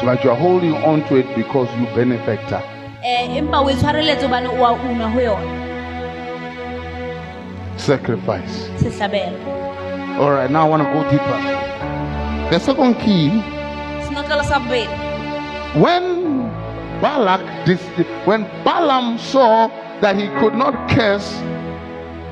[0.00, 2.60] So that you are holding on to it because you benefactor.
[3.00, 5.46] um empa o e tshwareletse obane o a unwa go yone
[7.76, 8.70] Sacrifice.
[10.18, 11.38] All right, now I want to go deeper.
[12.50, 13.28] The second key
[14.08, 14.88] senotlelo sa bobedi
[15.80, 16.36] when
[17.00, 17.42] Balak,
[18.26, 19.68] when Balaam saw
[20.00, 21.28] that he could not curse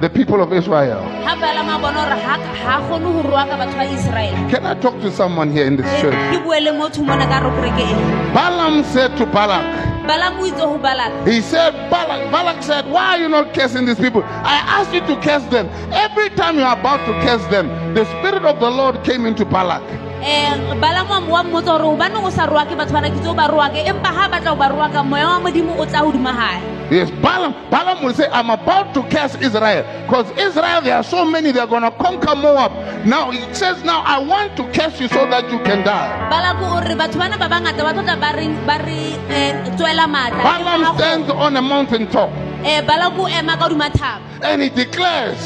[0.01, 1.01] the people of Israel.
[1.25, 4.75] ga balama bona gore ga ga kgone go rua ka batho ba israele Can I
[4.75, 6.17] talk to someone here in this church?
[6.33, 7.87] ke bue le motho mona ka re kereke
[8.35, 9.65] Balaam said to Balak,
[10.07, 13.87] balama o itse go balaka he said, Balak, Balak said, Why are you not cursing
[13.87, 14.23] these people?
[14.25, 15.69] I asked you to curse them.
[15.93, 19.83] Every time you're about to curse them, the Spirit of the Lord came into Balak.
[20.25, 23.45] Eh, balama wa mmotsa gore obaneng o sa rua ke batho bana kitse o ba
[23.49, 26.33] rua ke empa ga batla o ba rua ka moya wa modimo o tla godimo
[26.33, 29.85] gae Yes, Balaam, Balaam will say, I'm about to curse Israel.
[30.05, 32.73] Because Israel, there are so many, they're going to conquer Moab.
[33.07, 36.29] Now, he says, Now I want to curse you so that you can die.
[39.97, 44.69] Balaam stands on a mountaintop um Eh, balako o ema ka hodima thaba and he
[44.69, 45.39] declares,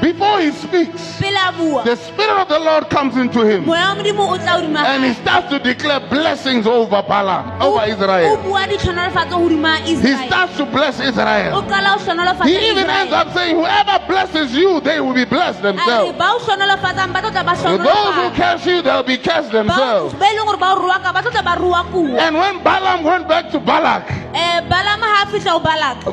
[0.00, 1.84] before he speaks, pele a bua.
[1.84, 3.64] the Spirit of the Lord comes into him.
[3.66, 7.84] Moya wa modimo o tla hodima and he starts to declare blessings over Balaam, over
[7.86, 8.36] Israel.
[8.38, 11.62] bua ditlhonolofatso hodima He starts to bless Israel.
[11.62, 15.62] qala o hlonolofatsa He even ends up saying, Whoever blesses you, they will be blessed
[15.62, 16.16] themselves.
[16.18, 20.14] ba o hlonolofatsang ba tlotla ba So those who curse you, they'll be cursed themselves.
[20.14, 23.02] ba leng gore ba o rua ka ba tlotla ba rua kuo And when Balaam
[23.02, 24.58] went back to Balak, eh,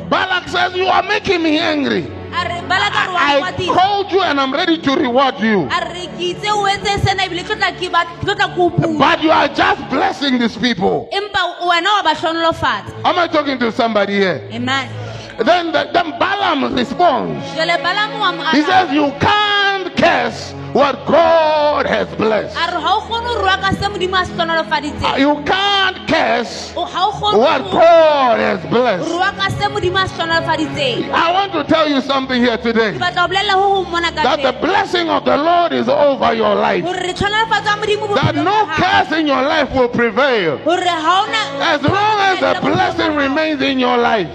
[0.00, 2.04] balaka Balak says, You are making me angry.
[2.04, 5.62] a re balaka re wa I called you and I'm ready to reward you.
[5.70, 8.70] a re ke itse o etse sena ebile tlotla ke ba- ke tlotla ke o
[8.70, 11.08] pua But you are just blessing these people.
[11.12, 14.42] empa wena wa ba hlonolofatsa Am I talking to somebody here?
[14.52, 14.88] amen
[15.38, 17.44] Then, the, then Balaam responds.
[17.54, 22.56] jale balamo wa mo He says, You can't curse what God has blessed.
[22.56, 25.36] a re ga o kgone go rua ka se modimo a se hlonolofaditseng ah, You
[25.44, 29.08] can't curse O- ga o kgone what God has blessed.
[29.12, 32.92] rua ka se modimo a se hlonolofaditseng I want to tell you something here today
[32.92, 35.88] ke batla go bolelela go gong mona ka that the blessing of the Lord is
[35.88, 36.82] over your life.
[36.84, 40.58] gore re tlhonolofatso ya modimo That no curse in your life will prevail.
[40.64, 41.42] gore ga ona
[41.76, 44.28] As long as the blessing remains in your life,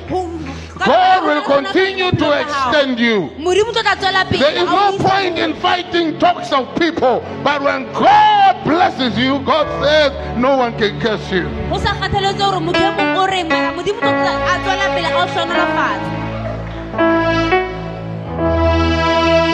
[0.86, 3.30] God will continue to extend you.
[3.38, 7.62] modimo tlo tla tswela pele There is no point in fighting talks of people, but
[7.62, 11.50] when God blesses you, God says no one can curse you.
[11.70, 15.08] go sa kgathaletse gore motho mongwe o reng mara modimo tlo tla a tswela pele
[15.08, 16.12] a o hlonolofatsa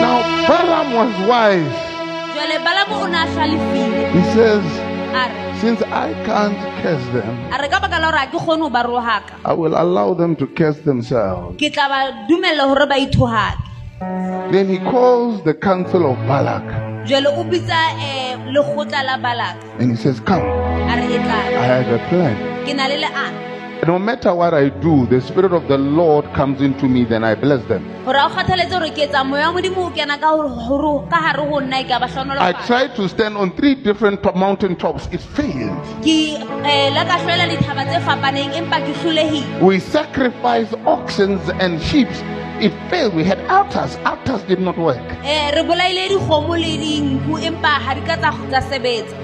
[0.01, 1.77] Now, Balaam was wise.
[2.35, 4.63] jale balamo o ne a hlalefile He says,
[5.13, 8.37] a re Since I can't curse them, a re ka baka la gore a ke
[8.37, 9.33] kgone go ba rohaka.
[9.43, 11.57] I will allow them to curse themselves.
[11.57, 13.63] ke tla ba dumelela gore ba ithohake.
[14.53, 16.63] Then he calls the council of Balak.
[17.07, 22.35] Jale o bitsa eh, lekgotla la balaka and he says, Come, I have a plan.
[23.81, 26.61] Ke na le leano No matter what I do, the Spirit of the Lord comes
[26.61, 27.83] into me, then I bless them.
[28.05, 31.07] gore a o kgathaletse gore ke etsa moya wa modimo o kena ka hore- hore-
[31.09, 32.07] ka gare go nna ka ba
[32.39, 35.07] I tried to stand on three different top mountain tops.
[35.11, 35.77] It failed.
[36.01, 41.81] ke eh, la ka hloela dithaba tse fapaneng empa ke hlolehile We sacrificed oxen and
[41.81, 42.07] sheep.
[42.59, 43.13] It failed.
[43.13, 43.97] We had altars.
[44.05, 44.97] Altars did not work.
[45.23, 49.15] Eh, re bolaile dikgomo le dinku empa ga di ka tsa tsa sebetsa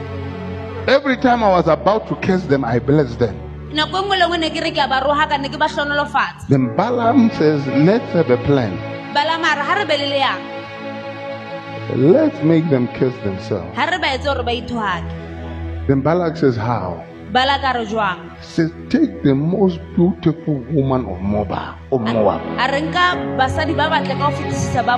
[0.88, 3.43] Every time I was about to curse them, I blessed them.
[3.74, 6.46] Nako nngwe le nngwe ne ke re ke a ba rohaka ne ke ba hlonolofatsa
[6.50, 8.78] Then Balaam says, Let's have a plan.
[9.14, 9.98] balamara ga re be
[11.96, 13.74] Let's make them kiss themselves.
[13.76, 15.10] ga re ba etse gore ba ithohake
[15.88, 17.02] Then Balak says, How?
[17.34, 21.76] balaka re jwang He says, Take the most beautiful woman of Moab.
[21.92, 23.06] Of Moab a re nka
[23.42, 24.96] basadi ba batle ka go fetisisa ba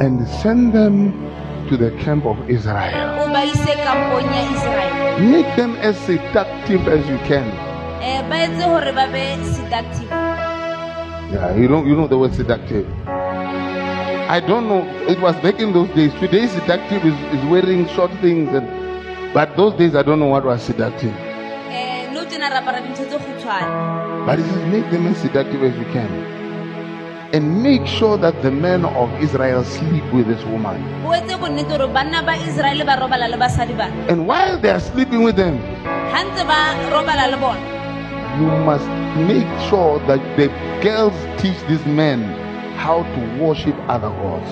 [0.00, 1.12] and send them
[1.72, 2.92] to the camp of Israel.
[3.16, 5.00] o ba ise kampong ya israele
[5.32, 7.48] Make them as seductive as you can.
[8.04, 9.24] Eh, ba etse gore ba be
[9.56, 10.10] seductive
[11.32, 12.84] Yeah, you know, you know the word seductive.
[14.28, 14.84] I don't know.
[15.08, 16.12] It was back in those days.
[16.20, 18.68] Today, seductive is, is wearing short things, and
[19.32, 21.16] but those days I don't know what was seductive.
[21.72, 25.16] Eh, nou tjena tsena re apara dintho tse kgutshwane But he says, make them as
[25.24, 26.41] seductive as you can.
[27.32, 30.76] And make sure that the men of Israel sleep with this woman.
[31.08, 34.68] o etse bonnete gore banna ba israele ba robala le basadi bana And while they
[34.70, 35.56] are sleeping with them,
[36.12, 36.58] ga ntse ba
[36.92, 37.72] robala le bona
[38.38, 38.88] you must
[39.28, 40.48] make sure that the
[40.80, 42.20] girls teach these men
[42.76, 44.48] how to worship other gods.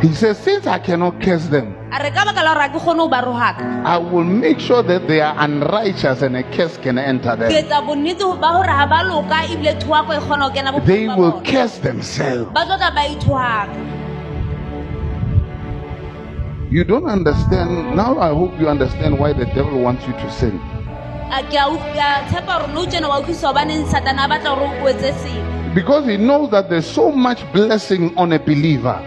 [0.00, 2.78] He says, Since I cannot curse them, a re ka baka la gore a ke
[2.78, 6.76] kgone go ba rogaka I will make sure that they are unrighteous and a curse
[6.78, 7.50] can enter them.
[7.50, 11.78] etsa bonnete ba gore ga ba loka ebile thoako kgona go kena They will curse
[11.78, 12.52] themselves.
[12.54, 13.74] ba tlo tla ba ithoaka
[16.70, 17.96] You don't understand.
[17.96, 20.60] Now I hope you understand why the devil wants you to sin.
[25.78, 29.00] because he knows that there's so much blessing on a believer.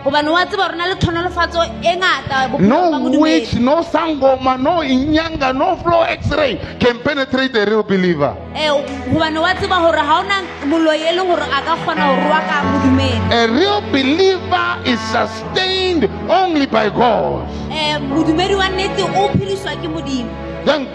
[2.60, 8.34] No witch, no sangoma, no inyanga, no flow x-ray can penetrate the real believer.
[13.34, 17.48] A real believer is sustained only by God.
[20.66, 20.86] Then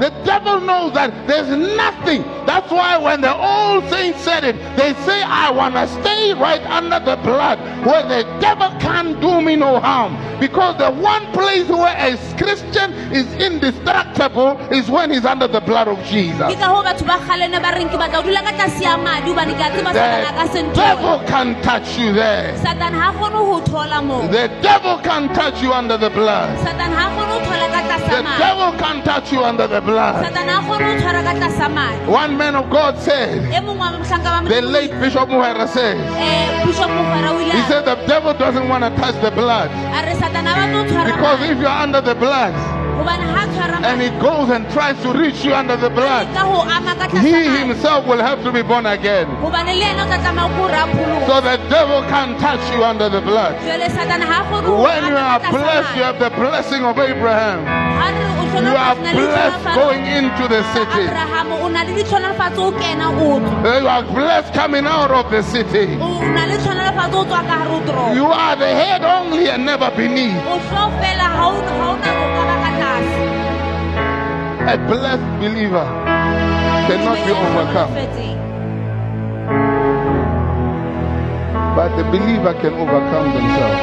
[0.00, 2.22] the devil knows that there's nothing.
[2.46, 6.62] That's why when the old saints said it, they say, I want to stay right
[6.62, 10.16] under the blood where the devil can't do me no harm.
[10.40, 15.88] Because the one place where a Christian is indestructible is when he's under the blood
[15.88, 16.48] of Jesus.
[16.52, 18.96] ke ka go batho ba galene ba reng ke batla go dula ka tlase ya
[18.96, 22.54] madi gobane ke a tseba satana ka The devil can touch you there.
[22.56, 26.56] satana ga kgone go thola moo The devil can touch you under the blood.
[26.64, 30.24] satana ga kgone go thola ka tlase The devil can touch you under the blood.
[30.24, 33.78] satana ga kgone go tshwara ka tlase ya madi One man of God said, mongwe
[33.78, 36.00] wa mohlanka ba the late Bishop Muhera says,
[37.70, 39.70] bishop mogwera o ile He a- said the devil doesn't want to touch the blood
[39.70, 42.54] a re satana ba tlo tshwara because if you're under the blood
[42.98, 46.42] gobane ga tshwara and he goes and tries to reach you under the blood, ka
[46.44, 49.26] go ama ka tlase he himself will have to be born again.
[49.40, 53.08] gobane le ena o tla tsamaya ko rapologa So the devil can't touch you under
[53.08, 53.54] the blood.
[53.64, 56.30] jale satana ga kgone go When you are ka tlase ya blessed, you have the
[56.36, 57.64] blessing of Abraham.
[57.64, 61.02] Ha re o You are hlonolofatsa, na le blessed going into the city.
[61.08, 65.30] Abraham, o na le ditlhonolofatso o kena o tswa You are blessed coming out of
[65.30, 65.86] the city.
[67.66, 69.44] O na le tlhonolofatso o tswa ka gare o toropo You are the head only
[69.52, 70.40] and never beneath.
[70.46, 73.18] o tlo fela ga o ga o na go ka ba ka tlase
[74.70, 75.86] A blessed believer
[76.86, 77.92] cannot be overcome.
[81.74, 83.80] But the believer can overcome themselves.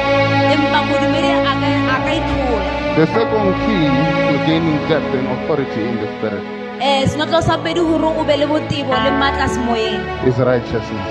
[0.54, 3.84] empa modumedi a ka- a ka itlola The second key
[4.28, 6.44] to gaining depth and authority in the spirit
[6.80, 11.08] eh, senotlao sa pedi gore o be le botebo le maatla semoyeng is righteousness.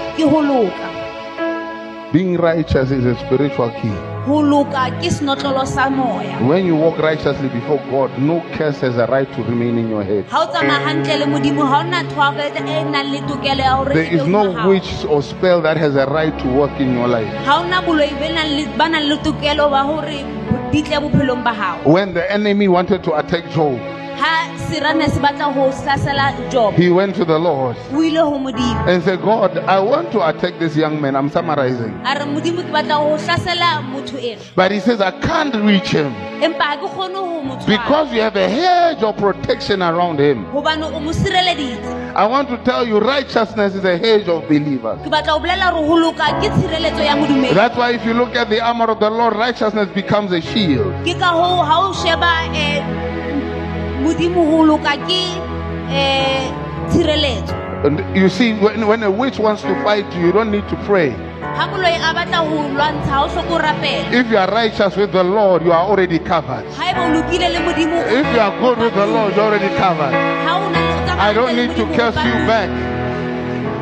[2.12, 3.94] Ke go loka Being righteous is a spiritual key.
[4.26, 8.98] go loka ke senotlolo sa moya When you walk righteously before God, no curse has
[8.98, 10.26] a right to remain in your head.
[10.30, 13.94] ga o tsamaya gantle le modimo ga o na thoago nang le tokelo ya gore
[13.94, 17.30] There is no witch or spell that has a right to work in your life.
[17.46, 20.24] ga o na boloi be nang le- ba nang le tokelo ba gore
[20.72, 23.80] di tle bophelong ba gago When the enemy wanted to attack Job,
[24.18, 28.38] ga serane se batla go hlasela job he went to the Lord o ile go
[28.40, 31.16] modimo and said, God, I want to attack this young man.
[31.16, 31.94] I'm summarizing.
[32.06, 35.90] a re modimo ke batla go hlasela motho eno But he says, I can't reach
[35.90, 39.82] him empa ga ke kgone go mo tshwara because you have a hedge of protection
[39.82, 40.46] around him.
[40.52, 45.00] gobane o mo sireleditse I want to tell you, righteousness is a hedge of believers.
[45.06, 48.14] ke batla go bolela gore go loka ke tshireletso ya modumedi That's why if you
[48.14, 50.94] look at the armor of the Lord, righteousness becomes a shield.
[54.04, 55.22] Modimo go loka ke
[55.90, 57.56] um tshireletso
[57.86, 60.76] And you see, when, when a witch wants to fight you, you don't need to
[60.90, 61.12] pray.
[61.58, 64.96] ga moloi a batla go lwantsha ga o tlhoko o rapela If you are righteous
[64.98, 66.66] with the Lord, you are already covered.
[66.76, 69.70] ga ebe o lokile le modimo If you are good with the Lord, you're already
[69.78, 70.12] covered.
[70.12, 72.70] ga o na le o tsamaya I don't le need to Modimo, curse you back.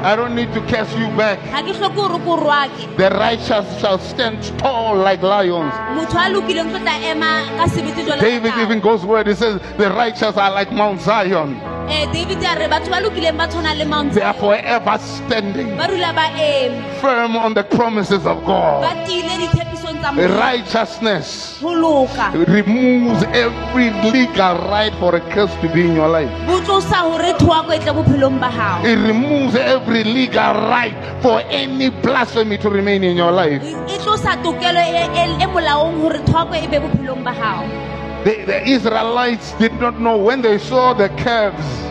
[0.06, 1.40] I don't need to curse you back.
[1.50, 5.74] ga ke tlhoke gore ko rwake The righteous shall stand tall like lions.
[5.98, 9.34] motho a lokileng tlo tla ema ka sebete jwalo ka David even goes where he
[9.34, 11.58] says, The righteous are like Mount Zion.
[11.90, 15.78] Eh, david a re batho ba lokileng ba tshwana le mount They are forever standing
[15.78, 18.84] ba dula ba eme firm on the promises of God.
[19.06, 20.40] tiile ditshepisong tsa Modimo.
[20.40, 21.60] Righteousness
[22.48, 26.30] removes every legal right for a curse to be in your life.
[26.48, 31.90] bo tlosa gore thoako tle bophelong ba gago It removes every legal right for any
[31.90, 33.62] blasphemy to remain in your life.
[38.26, 40.18] Tlosa tokelo molaong gore thoako be bophelong ba gago The, the Israelites did not know
[40.18, 41.86] when they saw the calves.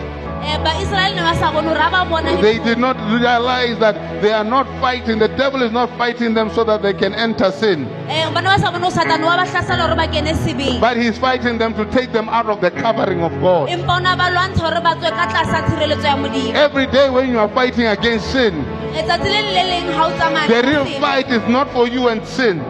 [0.45, 3.95] Eh, baiseraele ne ba sa bone gore ha ba bona They did not realize that
[4.21, 5.19] they are not fighting.
[5.19, 7.87] The devil is not fighting them so that they can enter sin.
[8.11, 10.81] Eh, ba ne ba sa bone gore satane wa ba hlasela gore ba kene sebeng
[10.81, 13.69] But he's fighting them to take them out of the covering of God.
[13.71, 17.09] empa o na ba lwantsha gore ba tswe ka tlasa tshireletso ya modimo Every day
[17.09, 18.53] when you are fighting against sin,
[18.93, 22.61] the real fight is not for you and sin.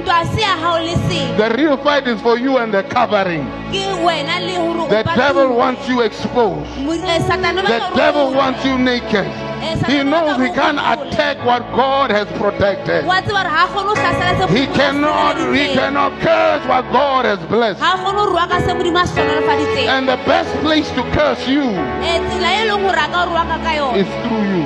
[0.00, 2.82] Se- ntwa se ya hao le seng The real fight is for you and the
[2.84, 3.46] covering.
[3.72, 6.66] ke wena le gore o The devil wants you exposed.
[6.78, 9.26] Eh, The devil wants you naked.
[9.62, 11.08] Eh, He knows he can't hore o hole.
[11.08, 13.04] attack what God has protected.
[13.06, 16.84] wa tseba gore ga a kgone go hlasela se He cannot, he cannot curse what
[16.92, 17.80] God has blessed.
[17.80, 20.88] ga a kgone go rua ka se modimo a se tlhonolofaditseng And the best place
[20.96, 21.62] to curse you
[22.02, 24.64] Eh, tsela leng gore a ka rua ka ka yone is through you.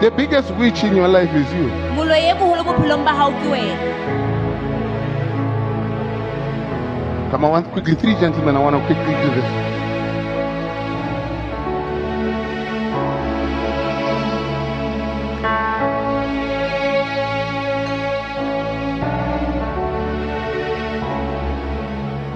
[0.00, 1.68] The biggest witch in your life is you.
[7.30, 9.44] Come on, one quickly, three gentlemen, I want to quickly do this.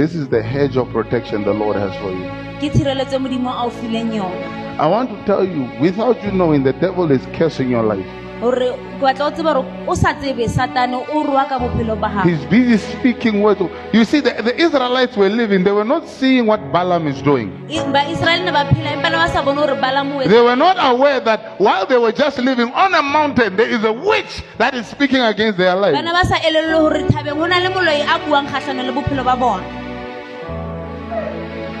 [0.00, 2.24] This is the hedge of protection the Lord has for you.
[2.60, 6.62] ke tshireletso modimo a o fileng yona I want to tell you, without you knowing,
[6.64, 8.06] the devil is cursing your life.
[8.40, 12.08] gore ke batla o tseba gore o sa tsebe satane o rua ka bophelo ba
[12.14, 13.60] gago He's busy speaking words.
[13.92, 17.52] You see, the, the Israelites were living, they were not seeing what Balaam is doing.
[17.68, 20.80] I- baiseraele ne ba phela empa ne ba sa bone gore balamu They were not
[20.80, 24.72] aware that while they were just living on a mountain, there is a witch that
[24.72, 25.92] is speaking against their life.
[25.92, 29.36] ba sa elelele gore thabeng go na le moloi a buang kgatlhano le bophelo ba
[29.36, 29.79] bona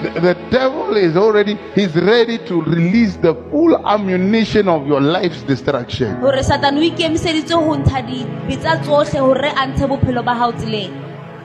[0.02, 5.42] The, the devil is already, he's ready to release the full ammunition of your life's
[5.42, 6.20] destruction.
[6.20, 10.92] gore satane o ikemiseditse go ntsha dibetsa tsotlhe gore a ntshe bophelo ba gago tseleng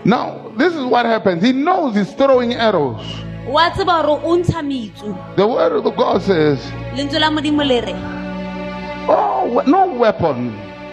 [0.06, 1.44] Now, this is what happens.
[1.44, 3.04] He knows he's throwing arrows.
[3.48, 6.60] wa tseba gore o ntsha metsu The word of the God says,
[6.96, 7.96] lentswe la modimo le re
[9.08, 10.52] Oh, no weapon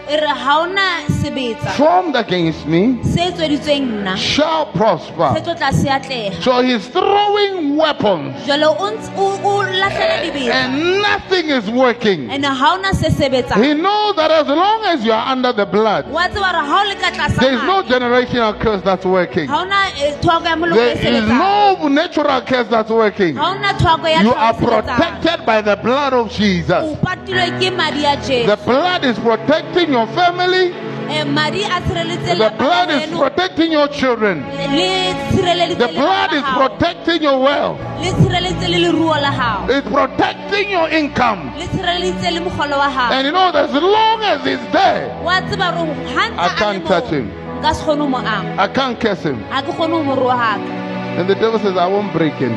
[0.09, 0.81] re ga ona
[1.21, 5.41] sebetsa formed against me se tsweditsweng nna shall prosper.
[5.41, 10.53] tlo tla se atlega So he's throwing weapons jalo o ntse- o o latlhela dibetsa
[10.53, 12.29] and nothing is working.
[12.29, 15.65] and ga ona se sebetsang He knows that as long as you are under the
[15.65, 19.05] blood, wa tseba gore ga o le ka tlasa there is no generational curse that's
[19.05, 19.49] working.
[19.49, 23.35] eh, thoako ya moloko There is no natural curse that's working.
[23.35, 26.83] ga ona thoako ya You are protected by the blood of Jesus.
[26.83, 30.73] o patilwe ke madi a The blood is protecting your family.
[31.09, 34.41] Eh, madi a tshireletse The blood is protecting your children.
[34.49, 37.77] The blood is protecting your wealth.
[38.01, 41.51] le tshireleditse le leruo la gago It's protecting your income.
[41.59, 45.41] le tshireleditse le mogolo wa gago And you know, as long as it's there, wa
[45.41, 47.29] tseba gore ga I can't touch him.
[47.59, 49.39] nka se kgone go mo I can't curse him.
[49.49, 50.81] ga ke kgone go mo rogaga
[51.19, 52.53] And the devil says, I won't break him.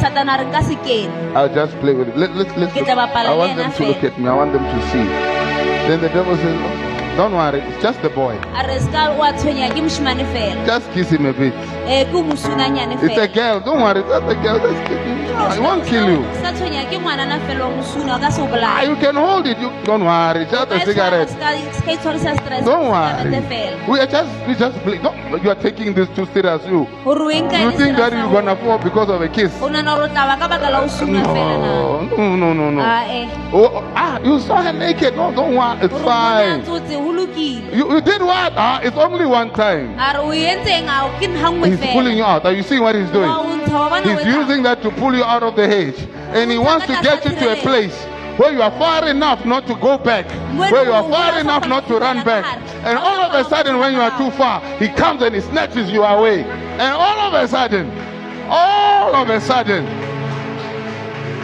[0.00, 2.16] satana re nka se kene I'll just play with it.
[2.16, 2.88] Let, let, let's look.
[2.88, 4.28] I want them to look at me.
[4.28, 5.41] I want them to see.
[5.88, 8.38] Then the devil says, Don't worry, it's just the boy.
[8.56, 11.52] a re ska wa tshwenya ke moshimane fela Just kiss him a bit.
[12.08, 13.60] mosunanyane It's a girl.
[13.60, 14.58] Don't worry, it's just a girl.
[14.58, 15.22] Just kiss him.
[15.36, 16.24] No, it won't kill you.
[16.40, 19.46] sa tshwenya ke ngwanana fela wa mosuna o ka se o Ah, you can hold
[19.46, 19.58] it.
[19.58, 20.46] You don't worry.
[20.46, 21.28] Just a cigarette.
[21.28, 23.28] ska itshwarisa stress Don't worry.
[23.88, 24.96] We are just we just play.
[24.96, 26.64] Don't, you are taking this too serious.
[26.64, 29.52] You gore o enka you think that you're gonna fall because of a kiss?
[29.60, 31.68] o nana gore o tla ba ka baka la o suna fela na
[32.16, 32.80] No, no, no, no, no.
[32.82, 35.14] ae Oh, ah, you saw her naked.
[35.14, 35.76] No, don't worry.
[35.84, 37.01] It's gore o bona fine.
[37.72, 38.52] You, you did what?
[38.56, 39.98] Ah, it's only one time.
[39.98, 42.44] a re o entseng a ke nngwe He's pulling you out.
[42.44, 43.28] Are you seeing what he's doing?
[43.28, 45.98] wa o ntsha wa bona He's using that to pull you out of the hedge.
[46.34, 47.96] And he wants to get you to a place
[48.38, 50.26] where you are far enough not to go back,
[50.56, 52.44] where you are far enough not to run back.
[52.84, 55.90] And all of a sudden, when you are too far, he comes and he snatches
[55.90, 56.44] you away.
[56.44, 57.90] And all of a sudden,
[58.48, 59.84] all of a sudden,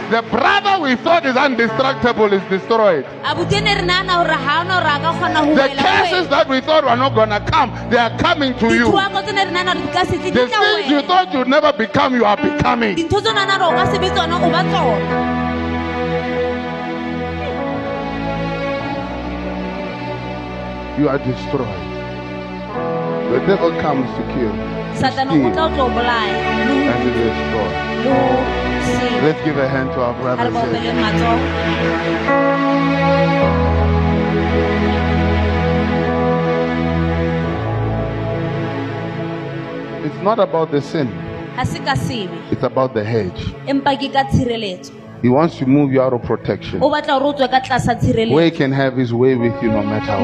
[0.09, 3.05] the brother we thought is indestructible is destroyed.
[3.23, 6.47] abuti ne re nagana gore ga ona gore a ka kgona go The cases that
[6.49, 8.87] we thought were not going to come, they are coming to you.
[8.89, 11.47] dithoako tse ne re nagana gore di ka setse di The things you thought you'd
[11.47, 12.95] never become, you are becoming.
[12.97, 15.37] dintho tse o nagana gore o ka sebe tsona o ba tsona
[20.99, 21.85] You are destroyed.
[23.31, 24.51] The devil comes to kill
[24.99, 28.68] satane o tla o tlo o bolaya le ho- and to destroy.
[28.89, 30.51] Le ho senya Let's give a hand to our ga re brother.
[30.51, 31.45] ba and opele say, matsogo
[40.05, 41.07] It's not about the sin,
[41.55, 42.31] ga se ka sebe.
[42.51, 43.41] It's about the hedge.
[43.67, 44.93] empa ke ka tshireletso.
[45.21, 46.81] He wants to move you out of protection.
[46.81, 49.69] O batla gore o tswe ka tlasa where he can have his way with you
[49.69, 50.23] no matter what.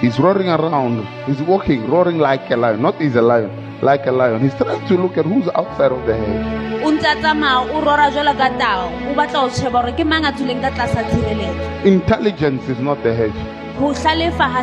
[0.00, 2.80] He's roaring around, he's walking, roaring like a lion.
[2.80, 3.50] Not he's a lion,
[3.82, 4.40] like a lion.
[4.40, 6.60] He's trying to look at who's outside of the hedge.
[6.82, 10.04] o ntse a tsamaya o rora jalo ka tao o batla go sheba gore ke
[10.12, 13.36] mang a tswileng ka tlasa tshireletso Intelligence is not the hedge.
[13.78, 14.62] go tlhalefa ga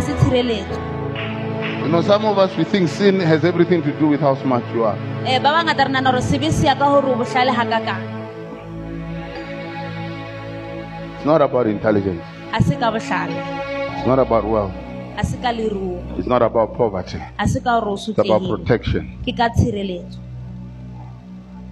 [1.83, 4.63] You know, some of us we think sin has everything to do with how smart
[4.73, 4.97] you are.
[5.29, 7.79] Eh, ba bangata re nana gore sebe se ya ka gore o botlhale ga ka
[7.85, 8.03] kang
[11.15, 12.23] It's not about intelligence.
[12.53, 14.86] It's not about wealth.
[15.17, 15.49] Ka
[16.17, 17.17] It's not about poverty.
[17.37, 19.03] ga se ka gore o It's about sotlehile protection.
[19.25, 20.19] ke ka tshireletso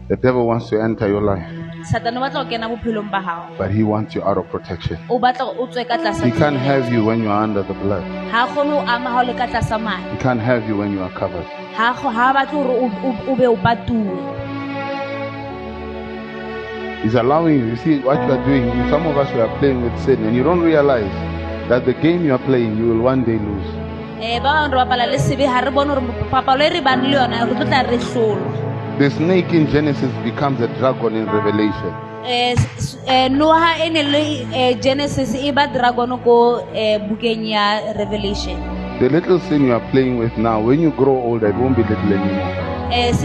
[0.07, 1.45] The devil wants to enter your life,
[1.89, 4.97] satane o batla go kena bophelong ba gago but he wants you out of protection.
[5.09, 7.61] o batla gore o tswe ka tlasa He can't have you when you are under
[7.63, 8.03] the blood.
[8.31, 10.77] ga a kgone o ama ga o le ka tlasa madi He can't have you
[10.77, 11.45] when you are covered.
[11.77, 14.33] ga a batle gore o- o- o be o patuwe
[17.03, 17.65] He's allowing you.
[17.67, 18.65] You see what you are doing.
[18.89, 21.05] Some of us we are playing with sin, and you don't realize
[21.69, 23.69] that the game you are playing, you will one day lose.
[24.15, 26.01] um ba bangwe re bapala le sebe ga re bone gore
[26.31, 28.51] papalo e re bane le yona re tlo tla re tlolwa
[28.97, 31.91] The snake in Genesis becomes a dragon in Revelation.
[32.23, 33.41] um
[33.83, 34.21] e le
[34.53, 35.33] eh, genesis
[35.73, 36.63] dragon ko
[37.99, 38.57] revelation
[38.99, 41.83] The little sin you are playing with now, when you grow older, it won't be
[41.83, 42.55] little anymore.
[42.89, 43.19] It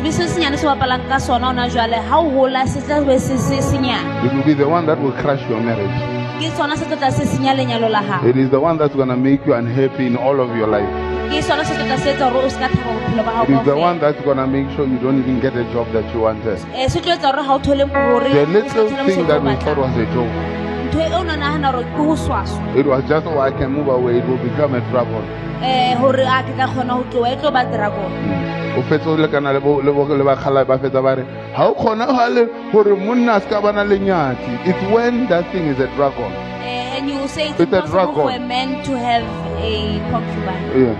[4.34, 6.19] will be the one that will crush your marriage.
[6.40, 8.94] Ke sona se tlo tla se senya lenyalo la gago It is the one that's
[8.94, 10.88] going to make you unhappy in all of your life.
[11.32, 13.50] ke sona se tlo tla se etsa gore o se ka thaba bophelo ba It
[13.58, 16.06] is the one that's going to make sure you don't even get a job that
[16.14, 16.58] you wanted.
[16.94, 19.94] se tlo etsa gore ga o thole gore The little thing that we thought was
[20.04, 20.34] a joke,
[20.86, 22.72] ntho o nagana gore ke go swaswa.
[22.84, 25.22] It was just, oh, I can move away, it will become a trouble.
[25.60, 29.52] um gore a ke ka kgona go tloa tlo ba dragon o fetse o lekana
[29.52, 31.24] le bo- le bo- le bakgala ba fetsa ba re
[31.56, 35.78] ga o kgonagale gore monna a se ka bana lenyatsi it's when that thing is
[35.80, 39.24] a dragon Uh, and you say it's It's a impossible for a man to have
[39.58, 40.64] a concubine.
[40.76, 40.94] yeah.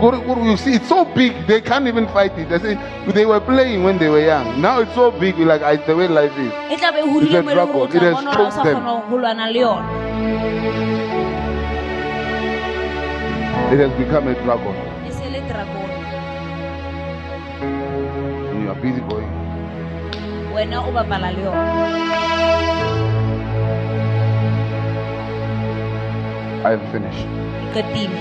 [0.00, 2.74] Gore you see it's so big they can't even fight it they say
[3.14, 6.08] they were playing when they were young now it's so big like I, the way
[6.08, 7.96] life is It's a hodile mo e leng gore o dragon.
[7.96, 8.82] It has bona gore o sa choked them.
[8.82, 9.88] kgona go lwana le yona.
[13.72, 14.74] it has become a dragon
[18.82, 19.28] busy going
[20.54, 21.64] Wena o bapala le yona.
[26.64, 27.26] I am finished
[27.76, 28.16] qetile.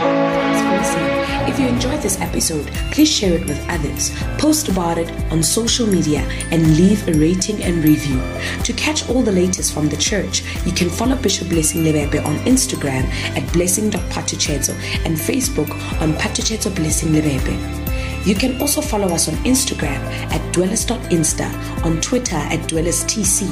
[0.00, 1.20] Thanks for listening.
[1.48, 5.86] If you enjoyed this episode, please share it with others, post about it on social
[5.86, 8.20] media, and leave a rating and review.
[8.64, 12.36] To catch all the latest from the church, you can follow Bishop Blessing Lebebe on
[12.46, 13.04] Instagram
[13.36, 17.79] at blessing.patucheto and Facebook on Patucheto Blessing Lebebe.
[18.24, 20.00] You can also follow us on Instagram
[20.32, 23.42] at dwellers.insta, on Twitter at dwellerstc,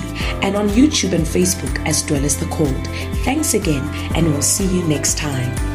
[0.42, 2.86] and on YouTube and Facebook as Dwellers the Called.
[3.24, 3.82] Thanks again,
[4.14, 5.67] and we'll see you next time.